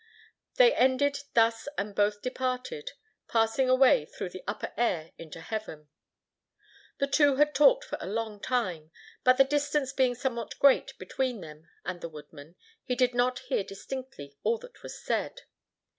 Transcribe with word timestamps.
They 0.55 0.73
ended 0.73 1.19
thus 1.35 1.67
and 1.77 1.93
both 1.93 2.23
departed, 2.23 2.93
passing 3.27 3.69
away 3.69 4.07
through 4.07 4.29
the 4.31 4.43
upper 4.47 4.73
air 4.75 5.11
into 5.19 5.39
heaven. 5.39 5.89
The 6.97 7.05
two 7.05 7.35
had 7.35 7.53
talked 7.53 7.83
for 7.83 7.99
a 8.01 8.07
long 8.09 8.39
time, 8.39 8.89
but 9.23 9.37
the 9.37 9.43
distance 9.43 9.93
being 9.93 10.15
somewhat 10.15 10.57
great 10.57 10.97
between 10.97 11.41
them 11.41 11.69
and 11.85 12.01
the 12.01 12.09
woodman, 12.09 12.55
he 12.83 12.95
did 12.95 13.13
not 13.13 13.37
hear 13.49 13.63
distinctly 13.63 14.35
all 14.41 14.57
that 14.57 14.81
was 14.81 14.99
said. 14.99 15.41